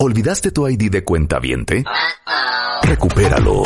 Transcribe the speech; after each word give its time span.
¿Olvidaste 0.00 0.50
tu 0.50 0.68
ID 0.68 0.90
de 0.90 1.04
cuenta 1.04 1.38
viente? 1.38 1.84
Recupéralo. 2.82 3.62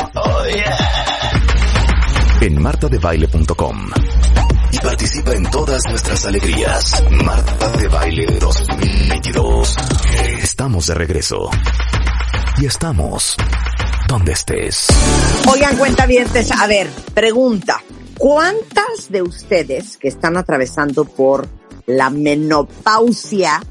En 2.41 2.63
martadebaile.com. 2.63 3.91
Y 4.71 4.79
participa 4.79 5.33
en 5.33 5.51
todas 5.51 5.83
nuestras 5.89 6.27
alegrías. 6.27 7.03
Marta 7.25 7.71
de 7.71 7.89
Baile 7.89 8.27
2022. 8.39 9.77
Estamos 10.43 10.87
de 10.87 10.95
regreso. 10.95 11.51
Y 12.59 12.67
estamos 12.67 13.37
donde 14.07 14.33
estés. 14.33 14.87
Oigan, 15.51 15.77
cuentavientes, 15.77 16.53
a 16.53 16.67
ver, 16.67 16.89
pregunta. 17.15 17.83
¿Cuántas 18.19 19.11
de 19.11 19.23
ustedes 19.23 19.97
que 19.97 20.09
están 20.09 20.37
atravesando 20.37 21.05
por 21.05 21.49
la 21.87 22.11
menopausia 22.11 23.63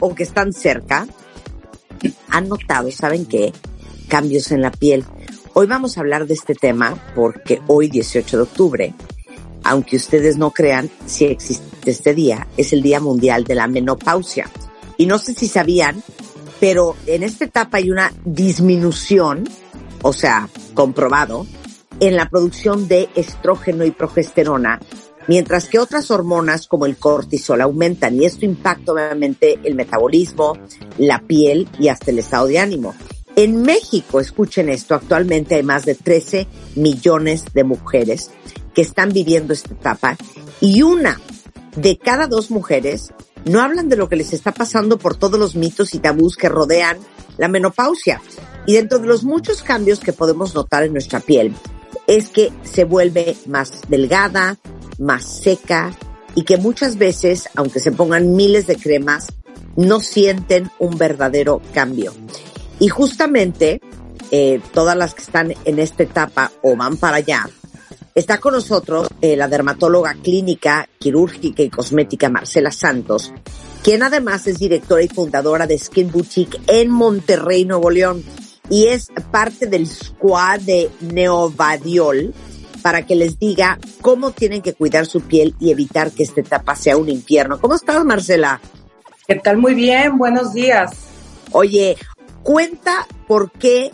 o 0.00 0.14
que 0.14 0.24
están 0.24 0.52
cerca 0.52 1.06
han 2.28 2.48
notado, 2.48 2.90
¿saben 2.90 3.26
qué? 3.26 3.52
Cambios 4.08 4.50
en 4.52 4.62
la 4.62 4.70
piel. 4.70 5.04
Hoy 5.52 5.66
vamos 5.66 5.96
a 5.96 6.00
hablar 6.00 6.26
de 6.26 6.34
este 6.34 6.54
tema 6.54 6.96
porque 7.14 7.60
hoy, 7.66 7.88
18 7.88 8.36
de 8.36 8.42
octubre, 8.42 8.94
aunque 9.62 9.96
ustedes 9.96 10.36
no 10.36 10.50
crean, 10.50 10.90
si 11.06 11.24
existe 11.24 11.90
este 11.90 12.14
día, 12.14 12.46
es 12.56 12.72
el 12.72 12.82
Día 12.82 13.00
Mundial 13.00 13.44
de 13.44 13.54
la 13.54 13.66
Menopausia. 13.66 14.50
Y 14.96 15.06
no 15.06 15.18
sé 15.18 15.34
si 15.34 15.48
sabían, 15.48 16.02
pero 16.60 16.96
en 17.06 17.22
esta 17.22 17.44
etapa 17.44 17.78
hay 17.78 17.90
una 17.90 18.12
disminución, 18.24 19.48
o 20.02 20.12
sea, 20.12 20.48
comprobado, 20.74 21.46
en 22.00 22.16
la 22.16 22.28
producción 22.28 22.88
de 22.88 23.08
estrógeno 23.14 23.84
y 23.84 23.90
progesterona, 23.90 24.80
mientras 25.28 25.68
que 25.68 25.78
otras 25.78 26.10
hormonas 26.10 26.66
como 26.66 26.86
el 26.86 26.96
cortisol 26.96 27.60
aumentan 27.60 28.20
y 28.20 28.24
esto 28.24 28.44
impacta 28.44 28.92
obviamente 28.92 29.58
el 29.64 29.74
metabolismo, 29.74 30.58
la 30.98 31.20
piel 31.20 31.68
y 31.78 31.88
hasta 31.88 32.10
el 32.10 32.18
estado 32.18 32.46
de 32.46 32.58
ánimo. 32.58 32.94
En 33.36 33.62
México, 33.62 34.20
escuchen 34.20 34.68
esto, 34.68 34.94
actualmente 34.94 35.56
hay 35.56 35.62
más 35.62 35.84
de 35.84 35.94
13 35.94 36.46
millones 36.76 37.46
de 37.52 37.64
mujeres 37.64 38.30
que 38.74 38.82
están 38.82 39.12
viviendo 39.12 39.52
esta 39.52 39.72
etapa 39.74 40.16
y 40.60 40.82
una 40.82 41.20
de 41.76 41.98
cada 41.98 42.26
dos 42.26 42.50
mujeres 42.50 43.12
no 43.44 43.60
hablan 43.60 43.88
de 43.88 43.96
lo 43.96 44.08
que 44.08 44.16
les 44.16 44.32
está 44.32 44.52
pasando 44.52 44.98
por 44.98 45.16
todos 45.16 45.38
los 45.38 45.54
mitos 45.56 45.94
y 45.94 45.98
tabús 45.98 46.36
que 46.36 46.48
rodean 46.48 46.98
la 47.36 47.48
menopausia. 47.48 48.22
Y 48.66 48.74
dentro 48.74 48.98
de 48.98 49.06
los 49.06 49.24
muchos 49.24 49.62
cambios 49.62 50.00
que 50.00 50.12
podemos 50.12 50.54
notar 50.54 50.84
en 50.84 50.92
nuestra 50.92 51.20
piel, 51.20 51.54
es 52.06 52.28
que 52.28 52.52
se 52.62 52.84
vuelve 52.84 53.36
más 53.46 53.82
delgada, 53.88 54.58
más 54.98 55.24
seca 55.24 55.92
y 56.34 56.42
que 56.42 56.56
muchas 56.56 56.98
veces, 56.98 57.48
aunque 57.54 57.80
se 57.80 57.92
pongan 57.92 58.34
miles 58.34 58.66
de 58.66 58.76
cremas, 58.76 59.28
no 59.76 60.00
sienten 60.00 60.70
un 60.78 60.96
verdadero 60.96 61.60
cambio. 61.72 62.12
Y 62.80 62.88
justamente 62.88 63.80
eh, 64.30 64.60
todas 64.72 64.96
las 64.96 65.14
que 65.14 65.22
están 65.22 65.54
en 65.64 65.78
esta 65.78 66.02
etapa 66.02 66.50
o 66.62 66.76
van 66.76 66.96
para 66.96 67.18
allá, 67.18 67.48
está 68.14 68.38
con 68.38 68.54
nosotros 68.54 69.08
eh, 69.20 69.36
la 69.36 69.48
dermatóloga 69.48 70.14
clínica, 70.14 70.88
quirúrgica 70.98 71.62
y 71.62 71.70
cosmética 71.70 72.28
Marcela 72.28 72.70
Santos, 72.70 73.32
quien 73.82 74.02
además 74.02 74.46
es 74.46 74.58
directora 74.58 75.02
y 75.02 75.08
fundadora 75.08 75.66
de 75.66 75.78
Skin 75.78 76.10
Boutique 76.10 76.60
en 76.66 76.90
Monterrey, 76.90 77.64
Nuevo 77.64 77.90
León, 77.90 78.24
y 78.70 78.86
es 78.86 79.08
parte 79.30 79.66
del 79.66 79.86
squad 79.86 80.60
de 80.60 80.90
Neovadiol 81.00 82.32
para 82.84 83.06
que 83.06 83.14
les 83.14 83.38
diga 83.38 83.78
cómo 84.02 84.32
tienen 84.32 84.60
que 84.60 84.74
cuidar 84.74 85.06
su 85.06 85.22
piel 85.22 85.54
y 85.58 85.70
evitar 85.70 86.10
que 86.10 86.22
esta 86.22 86.42
etapa 86.42 86.76
sea 86.76 86.98
un 86.98 87.08
infierno. 87.08 87.58
¿Cómo 87.58 87.76
estás, 87.76 88.04
Marcela? 88.04 88.60
¿Qué 89.26 89.36
tal? 89.36 89.56
Muy 89.56 89.72
bien, 89.72 90.18
buenos 90.18 90.52
días. 90.52 90.90
Oye, 91.52 91.96
cuenta 92.42 93.06
por 93.26 93.50
qué 93.52 93.90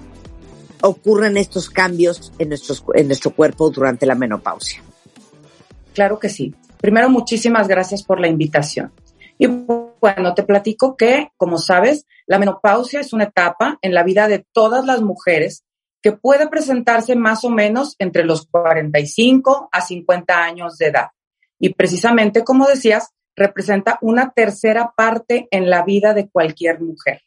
ocurren 0.82 1.36
estos 1.36 1.70
cambios 1.70 2.32
en, 2.40 2.48
nuestros, 2.48 2.84
en 2.94 3.06
nuestro 3.06 3.30
cuerpo 3.30 3.70
durante 3.70 4.06
la 4.06 4.16
menopausia. 4.16 4.82
Claro 5.94 6.18
que 6.18 6.28
sí. 6.28 6.52
Primero, 6.80 7.08
muchísimas 7.08 7.68
gracias 7.68 8.02
por 8.02 8.18
la 8.18 8.26
invitación. 8.26 8.92
Y 9.38 9.46
bueno, 9.46 10.34
te 10.34 10.42
platico 10.42 10.96
que, 10.96 11.28
como 11.36 11.58
sabes, 11.58 12.06
la 12.26 12.40
menopausia 12.40 12.98
es 12.98 13.12
una 13.12 13.24
etapa 13.24 13.78
en 13.82 13.94
la 13.94 14.02
vida 14.02 14.26
de 14.26 14.44
todas 14.52 14.84
las 14.84 15.00
mujeres 15.00 15.62
que 16.02 16.12
puede 16.12 16.48
presentarse 16.48 17.14
más 17.14 17.44
o 17.44 17.50
menos 17.50 17.96
entre 17.98 18.24
los 18.24 18.46
45 18.46 19.68
a 19.70 19.80
50 19.80 20.42
años 20.42 20.78
de 20.78 20.86
edad. 20.86 21.08
Y 21.58 21.74
precisamente, 21.74 22.42
como 22.42 22.66
decías, 22.66 23.10
representa 23.36 23.98
una 24.00 24.30
tercera 24.30 24.92
parte 24.96 25.48
en 25.50 25.70
la 25.70 25.82
vida 25.84 26.14
de 26.14 26.28
cualquier 26.28 26.80
mujer. 26.80 27.20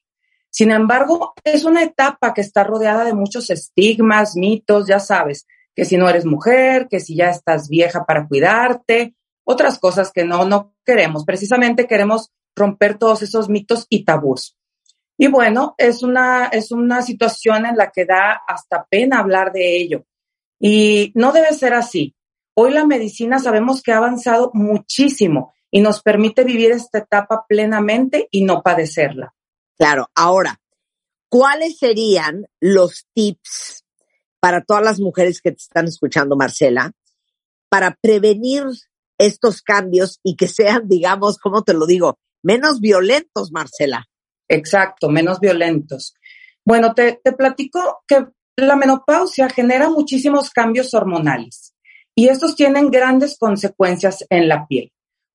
Sin 0.49 0.71
embargo, 0.71 1.33
es 1.43 1.65
una 1.65 1.83
etapa 1.83 2.33
que 2.33 2.41
está 2.41 2.63
rodeada 2.63 3.05
de 3.05 3.13
muchos 3.13 3.49
estigmas, 3.49 4.35
mitos, 4.35 4.87
ya 4.87 4.99
sabes, 4.99 5.47
que 5.75 5.85
si 5.85 5.97
no 5.97 6.07
eres 6.07 6.25
mujer, 6.25 6.87
que 6.89 6.99
si 6.99 7.15
ya 7.15 7.29
estás 7.29 7.69
vieja 7.69 8.05
para 8.05 8.27
cuidarte, 8.27 9.15
otras 9.43 9.79
cosas 9.79 10.11
que 10.11 10.25
no, 10.25 10.45
no 10.45 10.75
queremos. 10.85 11.25
Precisamente 11.25 11.87
queremos 11.87 12.31
romper 12.55 12.97
todos 12.97 13.23
esos 13.23 13.49
mitos 13.49 13.87
y 13.89 14.05
tabús. 14.05 14.55
Y 15.17 15.27
bueno, 15.27 15.75
es 15.77 16.03
una, 16.03 16.47
es 16.47 16.71
una 16.71 17.01
situación 17.01 17.65
en 17.65 17.77
la 17.77 17.91
que 17.91 18.05
da 18.05 18.41
hasta 18.47 18.85
pena 18.89 19.19
hablar 19.19 19.51
de 19.51 19.77
ello. 19.77 20.05
Y 20.59 21.11
no 21.15 21.31
debe 21.31 21.53
ser 21.53 21.73
así. 21.73 22.15
Hoy 22.55 22.71
la 22.71 22.85
medicina 22.85 23.39
sabemos 23.39 23.81
que 23.81 23.91
ha 23.91 23.97
avanzado 23.97 24.51
muchísimo 24.53 25.53
y 25.71 25.81
nos 25.81 26.01
permite 26.01 26.43
vivir 26.43 26.71
esta 26.71 26.99
etapa 26.99 27.45
plenamente 27.47 28.27
y 28.31 28.43
no 28.43 28.61
padecerla. 28.61 29.33
Claro, 29.77 30.07
ahora, 30.15 30.61
¿cuáles 31.29 31.79
serían 31.79 32.45
los 32.59 33.07
tips 33.13 33.83
para 34.39 34.61
todas 34.61 34.83
las 34.83 34.99
mujeres 34.99 35.41
que 35.41 35.51
te 35.51 35.57
están 35.57 35.87
escuchando, 35.87 36.35
Marcela, 36.35 36.91
para 37.69 37.97
prevenir 37.99 38.65
estos 39.17 39.61
cambios 39.61 40.19
y 40.21 40.35
que 40.35 40.47
sean, 40.47 40.87
digamos, 40.87 41.37
¿cómo 41.37 41.63
te 41.63 41.73
lo 41.73 41.85
digo? 41.85 42.19
Menos 42.43 42.79
violentos, 42.79 43.51
Marcela. 43.51 44.05
Exacto, 44.53 45.09
menos 45.09 45.39
violentos. 45.39 46.13
Bueno, 46.63 46.93
te, 46.93 47.19
te 47.23 47.33
platico 47.33 48.03
que 48.07 48.27
la 48.55 48.75
menopausia 48.75 49.49
genera 49.49 49.89
muchísimos 49.89 50.51
cambios 50.51 50.93
hormonales 50.93 51.73
y 52.15 52.27
estos 52.27 52.55
tienen 52.55 52.91
grandes 52.91 53.37
consecuencias 53.37 54.25
en 54.29 54.47
la 54.47 54.67
piel. 54.67 54.91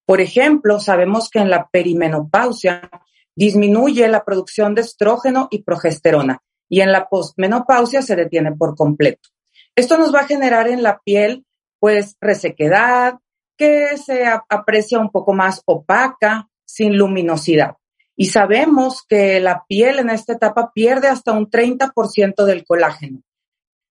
Por 0.07 0.21
ejemplo, 0.21 0.79
sabemos 0.79 1.29
que 1.31 1.41
en 1.41 1.51
la 1.51 1.69
perimenopausia 1.69 2.89
disminuye 3.35 4.07
la 4.09 4.25
producción 4.25 4.75
de 4.75 4.83
estrógeno 4.83 5.49
y 5.51 5.65
progesterona 5.65 6.41
y 6.69 6.81
en 6.81 6.93
la 6.93 7.09
postmenopausia 7.09 8.03
se 8.03 8.15
detiene 8.15 8.53
por 8.53 8.77
completo. 8.77 9.29
Esto 9.75 9.99
nos 9.99 10.15
va 10.15 10.21
a 10.21 10.27
generar 10.27 10.69
en 10.69 10.83
la 10.83 11.01
piel 11.05 11.45
pues 11.81 12.17
resequedad, 12.21 13.15
que 13.57 13.97
se 13.97 14.25
aprecia 14.27 15.01
un 15.01 15.11
poco 15.11 15.33
más 15.33 15.63
opaca, 15.67 16.49
sin 16.65 16.97
luminosidad. 16.97 17.75
Y 18.21 18.27
sabemos 18.27 19.05
que 19.09 19.39
la 19.39 19.65
piel 19.69 20.01
en 20.01 20.11
esta 20.11 20.33
etapa 20.33 20.73
pierde 20.75 21.07
hasta 21.07 21.31
un 21.31 21.49
30% 21.49 22.45
del 22.47 22.65
colágeno. 22.65 23.23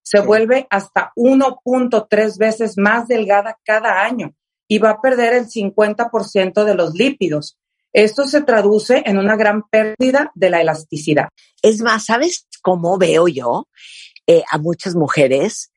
Se 0.02 0.20
vuelve 0.20 0.66
hasta 0.68 1.12
1.3 1.16 2.38
veces 2.38 2.76
más 2.76 3.08
delgada 3.08 3.58
cada 3.64 4.04
año 4.04 4.34
y 4.68 4.80
va 4.80 4.90
a 4.90 5.00
perder 5.00 5.32
el 5.32 5.46
50% 5.48 6.64
de 6.64 6.74
los 6.74 6.92
lípidos. 6.92 7.56
Esto 7.94 8.26
se 8.26 8.42
traduce 8.42 9.02
en 9.06 9.16
una 9.16 9.34
gran 9.34 9.66
pérdida 9.66 10.30
de 10.34 10.50
la 10.50 10.60
elasticidad. 10.60 11.30
Es 11.62 11.80
más, 11.80 12.04
¿sabes 12.04 12.46
cómo 12.60 12.98
veo 12.98 13.28
yo 13.28 13.66
eh, 14.26 14.42
a 14.50 14.58
muchas 14.58 14.94
mujeres? 14.94 15.72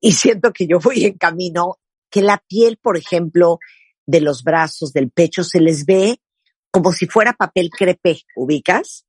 Y 0.00 0.12
siento 0.12 0.52
que 0.52 0.68
yo 0.68 0.78
voy 0.78 1.04
en 1.04 1.18
camino, 1.18 1.78
que 2.10 2.22
la 2.22 2.40
piel, 2.46 2.78
por 2.80 2.96
ejemplo, 2.96 3.58
de 4.06 4.20
los 4.20 4.44
brazos, 4.44 4.92
del 4.92 5.10
pecho, 5.10 5.42
se 5.42 5.60
les 5.60 5.84
ve 5.84 6.20
como 6.78 6.92
si 6.92 7.06
fuera 7.06 7.32
papel 7.32 7.70
crepe, 7.70 8.20
¿ubicas? 8.36 9.04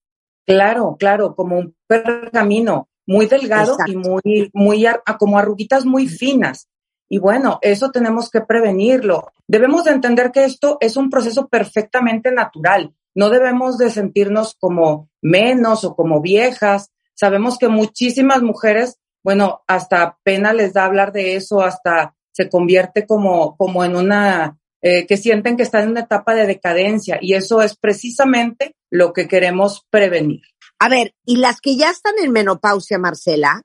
Claro, 0.47 0.95
claro, 0.97 1.35
como 1.35 1.59
un 1.59 1.75
pergamino 1.85 2.89
muy 3.05 3.27
delgado 3.27 3.77
y 3.85 3.95
muy, 3.95 4.49
muy, 4.53 4.87
como 5.19 5.37
arruguitas 5.37 5.85
muy 5.85 6.07
finas. 6.07 6.67
Y 7.07 7.19
bueno, 7.19 7.59
eso 7.61 7.91
tenemos 7.91 8.31
que 8.31 8.41
prevenirlo. 8.41 9.31
Debemos 9.47 9.83
de 9.83 9.91
entender 9.91 10.31
que 10.31 10.45
esto 10.45 10.77
es 10.79 10.97
un 10.97 11.11
proceso 11.11 11.47
perfectamente 11.47 12.31
natural. 12.31 12.95
no 13.13 13.29
debemos 13.29 13.77
de 13.77 13.91
sentirnos 13.91 14.55
como 14.59 15.09
menos 15.21 15.83
o 15.83 15.95
como 15.95 16.21
viejas. 16.21 16.91
Sabemos 17.13 17.59
que 17.59 17.67
muchísimas 17.67 18.41
mujeres, 18.41 18.97
bueno, 19.23 19.61
hasta 19.67 20.17
pena 20.23 20.53
les 20.53 20.73
da 20.73 20.85
hablar 20.85 21.11
de 21.11 21.35
eso, 21.35 21.61
hasta 21.61 22.15
se 22.31 22.49
convierte 22.49 23.05
como, 23.05 23.55
como 23.57 23.83
en 23.83 23.95
una, 23.95 24.57
eh, 24.81 25.05
que 25.05 25.17
sienten 25.17 25.57
que 25.57 25.63
están 25.63 25.83
en 25.83 25.89
una 25.89 26.01
etapa 26.01 26.33
de 26.33 26.47
decadencia 26.47 27.19
y 27.21 27.33
eso 27.33 27.61
es 27.61 27.75
precisamente 27.75 28.75
lo 28.89 29.11
que 29.11 29.27
queremos 29.27 29.85
prevenir. 29.89 30.41
A 30.79 30.87
ver, 30.87 31.13
y 31.25 31.37
las 31.37 31.59
que 31.59 31.75
ya 31.75 31.89
están 31.89 32.13
en 32.23 32.31
menopausia, 32.31 32.97
Marcela, 32.97 33.63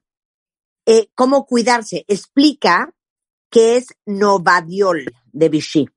eh, 0.87 1.07
¿cómo 1.15 1.47
cuidarse? 1.47 2.05
Explica 2.09 2.93
qué 3.49 3.77
es 3.77 3.87
Novadiol 4.05 5.15
de 5.33 5.49
Vichy. 5.49 5.89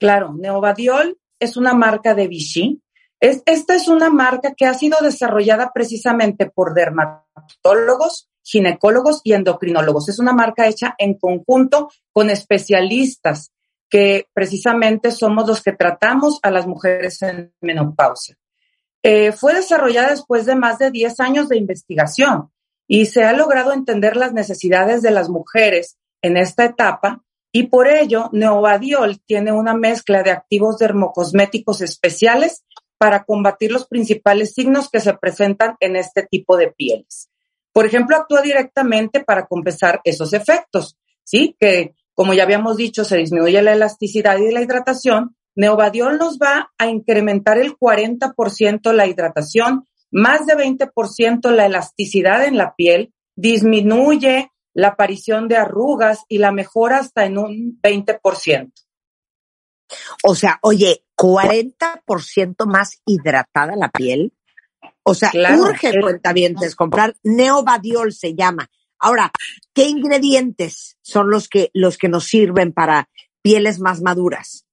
Claro, 0.00 0.32
Novadiol 0.32 1.18
es 1.38 1.58
una 1.58 1.74
marca 1.74 2.14
de 2.14 2.28
Vichy. 2.28 2.82
Es, 3.20 3.42
esta 3.44 3.74
es 3.74 3.88
una 3.88 4.08
marca 4.08 4.54
que 4.54 4.64
ha 4.64 4.72
sido 4.72 4.98
desarrollada 5.02 5.72
precisamente 5.74 6.48
por 6.48 6.72
dermatólogos, 6.72 8.30
ginecólogos 8.42 9.20
y 9.24 9.34
endocrinólogos. 9.34 10.08
Es 10.08 10.18
una 10.18 10.32
marca 10.32 10.66
hecha 10.66 10.94
en 10.96 11.18
conjunto 11.18 11.90
con 12.12 12.30
especialistas 12.30 13.52
que 13.88 14.26
precisamente 14.32 15.10
somos 15.10 15.46
los 15.46 15.62
que 15.62 15.72
tratamos 15.72 16.38
a 16.42 16.50
las 16.50 16.66
mujeres 16.66 17.22
en 17.22 17.52
menopausia. 17.60 18.36
Eh, 19.02 19.32
fue 19.32 19.54
desarrollada 19.54 20.10
después 20.10 20.44
de 20.46 20.56
más 20.56 20.78
de 20.78 20.90
10 20.90 21.20
años 21.20 21.48
de 21.48 21.56
investigación 21.56 22.50
y 22.86 23.06
se 23.06 23.24
ha 23.24 23.32
logrado 23.32 23.72
entender 23.72 24.16
las 24.16 24.32
necesidades 24.32 25.02
de 25.02 25.10
las 25.10 25.28
mujeres 25.28 25.96
en 26.20 26.36
esta 26.36 26.64
etapa 26.64 27.22
y 27.52 27.64
por 27.64 27.88
ello 27.88 28.28
Neovadiol 28.32 29.20
tiene 29.24 29.52
una 29.52 29.74
mezcla 29.74 30.22
de 30.22 30.32
activos 30.32 30.78
dermocosméticos 30.78 31.80
especiales 31.80 32.64
para 32.98 33.24
combatir 33.24 33.70
los 33.72 33.86
principales 33.86 34.54
signos 34.54 34.90
que 34.90 35.00
se 35.00 35.14
presentan 35.14 35.76
en 35.80 35.96
este 35.96 36.24
tipo 36.24 36.56
de 36.56 36.72
pieles. 36.72 37.30
Por 37.72 37.86
ejemplo, 37.86 38.16
actúa 38.16 38.42
directamente 38.42 39.20
para 39.20 39.46
compensar 39.46 40.00
esos 40.02 40.32
efectos, 40.32 40.98
¿sí? 41.22 41.56
Que, 41.58 41.94
como 42.18 42.34
ya 42.34 42.42
habíamos 42.42 42.76
dicho, 42.76 43.04
se 43.04 43.16
disminuye 43.16 43.62
la 43.62 43.74
elasticidad 43.74 44.38
y 44.38 44.50
la 44.50 44.60
hidratación. 44.60 45.36
Neovadiol 45.54 46.18
nos 46.18 46.36
va 46.36 46.72
a 46.76 46.88
incrementar 46.88 47.58
el 47.58 47.76
40% 47.76 48.92
la 48.92 49.06
hidratación, 49.06 49.86
más 50.10 50.44
de 50.44 50.56
20% 50.56 51.52
la 51.52 51.66
elasticidad 51.66 52.44
en 52.44 52.56
la 52.56 52.74
piel, 52.74 53.14
disminuye 53.36 54.50
la 54.74 54.88
aparición 54.88 55.46
de 55.46 55.58
arrugas 55.58 56.24
y 56.26 56.38
la 56.38 56.50
mejora 56.50 56.98
hasta 56.98 57.24
en 57.24 57.38
un 57.38 57.80
20%. 57.80 58.72
O 60.24 60.34
sea, 60.34 60.58
oye, 60.62 61.04
40% 61.16 62.66
más 62.66 63.00
hidratada 63.06 63.76
la 63.76 63.90
piel. 63.90 64.32
O 65.04 65.14
sea, 65.14 65.30
urge 65.56 66.00
cuentavientes 66.00 66.74
comprar 66.74 67.14
Neovadiol 67.22 68.12
se 68.12 68.34
llama. 68.34 68.68
Ahora, 68.98 69.30
¿qué 69.74 69.84
ingredientes 69.84 70.96
son 71.02 71.30
los 71.30 71.48
que 71.48 71.70
los 71.72 71.98
que 71.98 72.08
nos 72.08 72.24
sirven 72.24 72.72
para 72.72 73.08
pieles 73.42 73.78
más 73.78 74.00
maduras? 74.02 74.64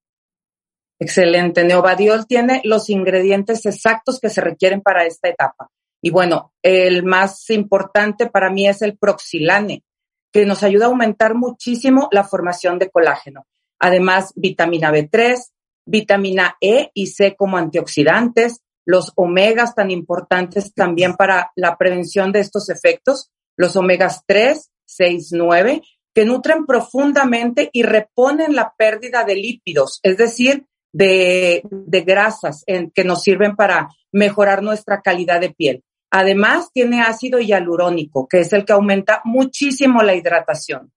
Excelente. 0.99 1.63
Neovadiol 1.63 2.25
tiene 2.25 2.61
los 2.63 2.89
ingredientes 2.89 3.65
exactos 3.65 4.19
que 4.19 4.29
se 4.29 4.41
requieren 4.41 4.81
para 4.81 5.05
esta 5.05 5.29
etapa. 5.29 5.69
Y 6.01 6.09
bueno, 6.09 6.53
el 6.61 7.03
más 7.03 7.49
importante 7.49 8.27
para 8.27 8.49
mí 8.49 8.67
es 8.67 8.81
el 8.81 8.97
proxilane 8.97 9.83
que 10.31 10.45
nos 10.45 10.63
ayuda 10.63 10.85
a 10.85 10.89
aumentar 10.89 11.33
muchísimo 11.33 12.09
la 12.11 12.23
formación 12.23 12.77
de 12.77 12.89
colágeno. 12.89 13.45
Además, 13.79 14.33
vitamina 14.35 14.91
B3, 14.91 15.37
vitamina 15.85 16.57
E 16.59 16.91
y 16.93 17.07
C 17.07 17.35
como 17.35 17.57
antioxidantes, 17.57 18.61
los 18.85 19.13
omegas 19.15 19.75
tan 19.75 19.91
importantes 19.91 20.73
también 20.73 21.15
para 21.15 21.51
la 21.55 21.77
prevención 21.77 22.31
de 22.31 22.41
estos 22.41 22.69
efectos, 22.69 23.31
los 23.57 23.75
omegas 23.75 24.23
3, 24.25 24.71
6, 24.85 25.29
9, 25.31 25.81
que 26.13 26.25
nutren 26.25 26.65
profundamente 26.65 27.69
y 27.73 27.83
reponen 27.83 28.55
la 28.55 28.73
pérdida 28.77 29.23
de 29.23 29.35
lípidos, 29.35 29.99
es 30.03 30.17
decir, 30.17 30.65
de, 30.93 31.61
de 31.69 32.01
grasas 32.01 32.63
en, 32.67 32.89
que 32.91 33.03
nos 33.03 33.21
sirven 33.21 33.55
para 33.55 33.89
mejorar 34.13 34.63
nuestra 34.63 35.01
calidad 35.01 35.41
de 35.41 35.49
piel. 35.49 35.83
Además, 36.09 36.69
tiene 36.73 37.01
ácido 37.01 37.39
hialurónico, 37.39 38.27
que 38.29 38.39
es 38.39 38.53
el 38.53 38.63
que 38.63 38.71
aumenta 38.71 39.21
muchísimo 39.25 40.01
la 40.01 40.15
hidratación. 40.15 40.93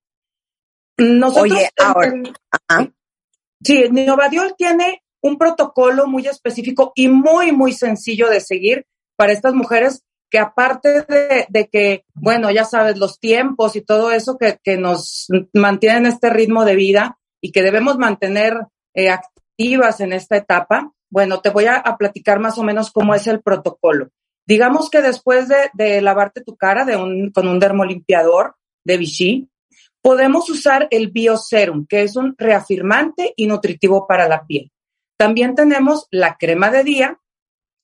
Oye, 1.34 1.70
ahora. 1.76 2.12
Sí, 3.60 3.84
Novadiol 3.90 4.55
tiene 4.56 5.02
un 5.20 5.37
protocolo 5.37 6.06
muy 6.06 6.26
específico 6.26 6.93
y 6.94 7.08
muy, 7.08 7.50
muy 7.50 7.72
sencillo 7.72 8.28
de 8.28 8.40
seguir 8.40 8.87
para 9.16 9.32
estas 9.32 9.55
mujeres 9.55 10.05
que 10.31 10.39
aparte 10.39 11.05
de, 11.49 11.69
que, 11.71 12.05
bueno, 12.15 12.51
ya 12.51 12.65
sabes, 12.65 12.99
los 12.99 13.19
tiempos 13.19 13.77
y 13.77 13.81
todo 13.81 14.11
eso 14.11 14.39
que, 14.39 14.77
nos 14.77 15.29
mantienen 15.55 16.07
este 16.07 16.31
ritmo 16.31 16.65
de 16.65 16.77
vida 16.77 17.19
y 17.41 17.53
que 17.53 17.63
debemos 17.63 17.99
mantener 17.99 18.59
eh, 18.95 19.11
activas 19.11 20.01
en 20.01 20.13
esta 20.13 20.37
etapa, 20.37 20.93
bueno, 21.11 21.41
te 21.41 21.51
voy 21.51 21.67
a 21.67 21.83
platicar 21.99 22.39
más 22.39 22.59
o 22.59 22.63
menos 22.63 22.91
cómo 22.91 23.15
es 23.15 23.27
el 23.27 23.41
protocolo. 23.41 24.11
Digamos 24.49 24.89
que 24.89 25.03
después 25.03 25.47
de, 25.47 26.01
lavarte 26.01 26.41
tu 26.41 26.57
cara 26.57 26.87
de 26.87 26.97
un, 26.97 27.31
con 27.33 27.47
un 27.49 27.59
dermolimpiador 27.59 28.57
de 28.83 28.97
Vichy, 28.97 29.51
podemos 30.01 30.49
usar 30.49 30.89
el 30.91 31.11
Bioserum, 31.11 31.87
que 31.87 32.03
es 32.03 32.17
un 32.17 32.35
reafirmante 32.39 33.35
y 33.37 33.47
nutritivo 33.47 34.07
para 34.07 34.27
la 34.27 34.47
piel. 34.47 34.73
También 35.19 35.55
tenemos 35.55 36.07
la 36.11 36.39
crema 36.39 36.71
de 36.71 36.83
día, 36.83 37.21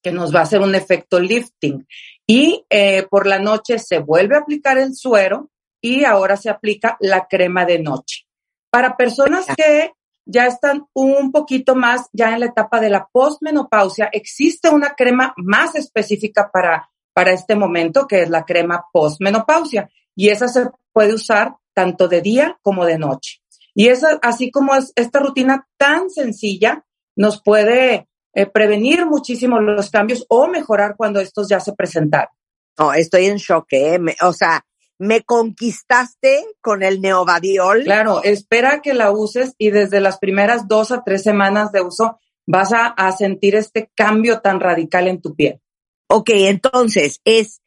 que 0.02 0.11
nos 0.11 0.35
va 0.35 0.41
a 0.41 0.44
hacer 0.44 0.62
un 0.62 0.75
efecto 0.75 1.20
lifting. 1.20 1.87
Y 2.26 2.64
eh, 2.70 3.06
por 3.10 3.26
la 3.26 3.38
noche 3.38 3.78
se 3.78 3.98
vuelve 3.98 4.36
a 4.36 4.40
aplicar 4.40 4.78
el 4.78 4.94
suero 4.94 5.50
y 5.80 6.04
ahora 6.04 6.36
se 6.36 6.48
aplica 6.48 6.96
la 7.00 7.26
crema 7.26 7.64
de 7.66 7.78
noche. 7.78 8.26
Para 8.70 8.96
personas 8.96 9.46
que 9.56 9.92
ya 10.26 10.46
están 10.46 10.86
un 10.94 11.32
poquito 11.32 11.74
más 11.74 12.08
ya 12.12 12.32
en 12.32 12.40
la 12.40 12.46
etapa 12.46 12.80
de 12.80 12.90
la 12.90 13.08
postmenopausia. 13.12 14.08
Existe 14.12 14.70
una 14.70 14.94
crema 14.94 15.34
más 15.36 15.74
específica 15.74 16.50
para, 16.50 16.90
para 17.12 17.32
este 17.32 17.54
momento, 17.54 18.06
que 18.06 18.22
es 18.22 18.30
la 18.30 18.44
crema 18.44 18.86
postmenopausia. 18.92 19.90
Y 20.16 20.28
esa 20.28 20.48
se 20.48 20.70
puede 20.92 21.14
usar 21.14 21.56
tanto 21.74 22.08
de 22.08 22.22
día 22.22 22.58
como 22.62 22.84
de 22.86 22.98
noche. 22.98 23.40
Y 23.74 23.88
esa, 23.88 24.18
así 24.22 24.50
como 24.50 24.74
es 24.74 24.92
esta 24.94 25.18
rutina 25.18 25.66
tan 25.76 26.08
sencilla, 26.08 26.84
nos 27.16 27.42
puede 27.42 28.08
eh, 28.34 28.46
prevenir 28.46 29.06
muchísimo 29.06 29.60
los 29.60 29.90
cambios 29.90 30.25
o 30.28 30.46
mejorar 30.46 30.94
cuando 30.96 31.20
estos 31.20 31.48
ya 31.48 31.60
se 31.60 31.72
presentaron. 31.72 32.31
Oh, 32.78 32.92
estoy 32.92 33.26
en 33.26 33.36
shock, 33.36 33.67
¿eh? 33.72 34.00
o 34.22 34.32
sea, 34.32 34.64
me 34.98 35.22
conquistaste 35.22 36.44
con 36.60 36.82
el 36.82 37.00
neovadiol. 37.00 37.84
Claro, 37.84 38.22
espera 38.22 38.81
que 38.81 38.94
la 38.94 39.10
uses 39.10 39.55
y 39.58 39.70
desde 39.70 40.00
las 40.00 40.19
primeras 40.19 40.67
dos 40.69 40.91
a 40.91 41.03
tres 41.05 41.22
semanas 41.22 41.72
de 41.72 41.82
uso 41.82 42.19
vas 42.46 42.72
a, 42.72 43.12
sentir 43.12 43.55
este 43.55 43.91
cambio 43.94 44.41
tan 44.41 44.60
radical 44.60 45.08
en 45.08 45.20
tu 45.20 45.34
piel. 45.34 45.60
Ok, 46.08 46.31
entonces 46.32 47.20
es 47.24 47.62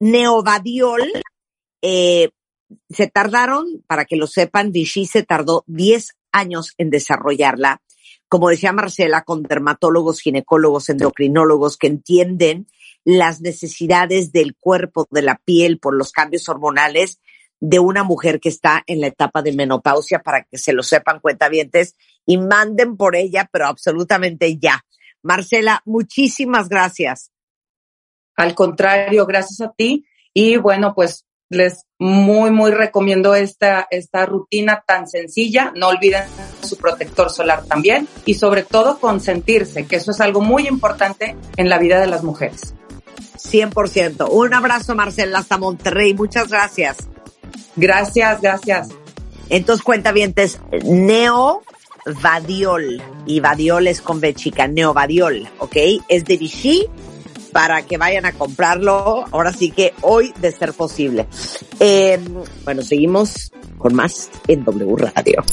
neovadiol. 0.00 1.02
Eh, 1.82 2.30
se 2.88 3.06
tardaron, 3.08 3.66
para 3.86 4.04
que 4.04 4.16
lo 4.16 4.26
sepan, 4.26 4.72
Vichy 4.72 5.06
se 5.06 5.22
tardó 5.22 5.64
10 5.66 6.16
años 6.32 6.72
en 6.78 6.90
desarrollarla. 6.90 7.82
Como 8.32 8.48
decía 8.48 8.72
Marcela, 8.72 9.24
con 9.24 9.42
dermatólogos, 9.42 10.22
ginecólogos, 10.22 10.88
endocrinólogos 10.88 11.76
que 11.76 11.88
entienden 11.88 12.66
las 13.04 13.42
necesidades 13.42 14.32
del 14.32 14.56
cuerpo, 14.58 15.06
de 15.10 15.20
la 15.20 15.38
piel, 15.44 15.78
por 15.78 15.94
los 15.94 16.12
cambios 16.12 16.48
hormonales 16.48 17.20
de 17.60 17.78
una 17.78 18.04
mujer 18.04 18.40
que 18.40 18.48
está 18.48 18.84
en 18.86 19.02
la 19.02 19.08
etapa 19.08 19.42
de 19.42 19.52
menopausia 19.52 20.20
para 20.20 20.44
que 20.44 20.56
se 20.56 20.72
lo 20.72 20.82
sepan 20.82 21.20
cuentavientes 21.20 21.94
y 22.24 22.38
manden 22.38 22.96
por 22.96 23.16
ella, 23.16 23.50
pero 23.52 23.66
absolutamente 23.66 24.56
ya. 24.56 24.82
Marcela, 25.20 25.82
muchísimas 25.84 26.70
gracias. 26.70 27.32
Al 28.34 28.54
contrario, 28.54 29.26
gracias 29.26 29.60
a 29.60 29.74
ti. 29.76 30.06
Y 30.32 30.56
bueno, 30.56 30.94
pues 30.94 31.26
les 31.50 31.84
muy, 31.98 32.50
muy 32.50 32.70
recomiendo 32.70 33.34
esta, 33.34 33.86
esta 33.90 34.24
rutina 34.24 34.82
tan 34.86 35.06
sencilla. 35.06 35.70
No 35.76 35.88
olviden 35.88 36.24
su 36.72 36.78
protector 36.78 37.30
solar 37.30 37.64
también 37.64 38.08
y 38.24 38.34
sobre 38.34 38.62
todo 38.62 38.98
consentirse, 38.98 39.86
que 39.86 39.96
eso 39.96 40.10
es 40.10 40.20
algo 40.22 40.40
muy 40.40 40.66
importante 40.66 41.36
en 41.56 41.68
la 41.68 41.78
vida 41.78 42.00
de 42.00 42.06
las 42.06 42.24
mujeres. 42.24 42.72
100%. 43.36 44.28
Un 44.30 44.54
abrazo, 44.54 44.94
Marcela, 44.94 45.40
hasta 45.40 45.58
Monterrey. 45.58 46.14
Muchas 46.14 46.48
gracias. 46.48 46.96
Gracias, 47.76 48.40
gracias. 48.40 48.88
Entonces, 49.50 49.84
cuenta 49.84 50.12
bien, 50.12 50.34
Neo 50.84 51.62
Vadiol. 52.22 53.02
Y 53.26 53.40
Vadiol 53.40 53.86
es 53.86 54.00
con 54.00 54.20
B 54.20 54.32
chica, 54.32 54.66
Neo 54.66 54.94
Vadiol, 54.94 55.46
¿ok? 55.58 55.76
Es 56.08 56.24
de 56.24 56.38
Vichy 56.38 56.88
para 57.52 57.82
que 57.82 57.98
vayan 57.98 58.24
a 58.24 58.32
comprarlo. 58.32 59.26
Ahora 59.30 59.52
sí 59.52 59.70
que 59.70 59.92
hoy 60.00 60.32
de 60.40 60.52
ser 60.52 60.72
posible. 60.72 61.26
Eh, 61.80 62.18
bueno, 62.64 62.82
seguimos 62.82 63.52
con 63.76 63.94
más 63.94 64.30
en 64.46 64.64
W 64.64 64.96
Radio. 64.96 65.44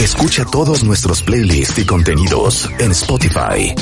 Escucha 0.00 0.46
todos 0.46 0.82
nuestros 0.82 1.22
playlists 1.22 1.78
y 1.78 1.84
contenidos 1.84 2.70
en 2.78 2.90
Spotify. 2.92 3.74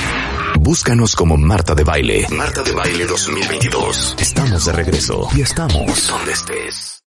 Búscanos 0.59 1.15
como 1.15 1.37
Marta 1.37 1.77
de 1.77 1.85
Baile. 1.85 2.27
Marta 2.37 2.65
de 2.65 2.73
Baile 2.73 3.07
2022. 3.07 4.17
Estamos 4.19 4.65
de 4.65 4.73
regreso 4.73 5.29
y 5.37 5.43
estamos 5.43 6.09
donde 6.09 6.33
estés. 6.33 7.05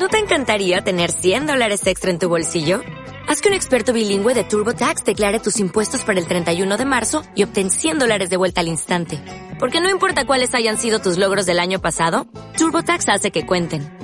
¿No 0.00 0.08
te 0.08 0.18
encantaría 0.18 0.82
tener 0.82 1.12
100 1.12 1.46
dólares 1.46 1.86
extra 1.86 2.10
en 2.10 2.18
tu 2.18 2.28
bolsillo? 2.28 2.80
Haz 3.28 3.40
que 3.40 3.48
un 3.50 3.54
experto 3.54 3.92
bilingüe 3.92 4.34
de 4.34 4.42
TurboTax 4.42 5.04
declare 5.04 5.38
tus 5.38 5.60
impuestos 5.60 6.02
para 6.02 6.18
el 6.18 6.26
31 6.26 6.76
de 6.76 6.84
marzo 6.84 7.22
y 7.36 7.44
obtén 7.44 7.70
100 7.70 8.00
dólares 8.00 8.30
de 8.30 8.36
vuelta 8.36 8.62
al 8.62 8.68
instante. 8.68 9.20
Porque 9.60 9.80
no 9.80 9.88
importa 9.88 10.26
cuáles 10.26 10.56
hayan 10.56 10.76
sido 10.76 10.98
tus 10.98 11.18
logros 11.18 11.46
del 11.46 11.60
año 11.60 11.80
pasado, 11.80 12.26
TurboTax 12.58 13.08
hace 13.10 13.30
que 13.30 13.46
cuenten. 13.46 14.03